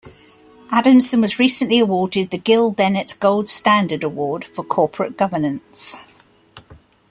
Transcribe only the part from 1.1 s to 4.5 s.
was recently awarded the "Gil Bennett Gold Standard Award"